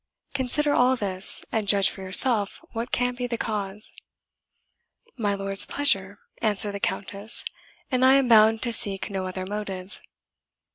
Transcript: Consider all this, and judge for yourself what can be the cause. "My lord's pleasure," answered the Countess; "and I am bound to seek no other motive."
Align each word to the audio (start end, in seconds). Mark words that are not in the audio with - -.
Consider 0.33 0.73
all 0.73 0.95
this, 0.95 1.45
and 1.51 1.67
judge 1.67 1.91
for 1.91 2.01
yourself 2.01 2.65
what 2.71 2.91
can 2.91 3.13
be 3.13 3.27
the 3.27 3.37
cause. 3.37 3.93
"My 5.15 5.35
lord's 5.35 5.67
pleasure," 5.67 6.17
answered 6.41 6.71
the 6.71 6.79
Countess; 6.79 7.45
"and 7.91 8.03
I 8.03 8.13
am 8.15 8.27
bound 8.27 8.63
to 8.63 8.73
seek 8.73 9.11
no 9.11 9.27
other 9.27 9.45
motive." 9.45 10.01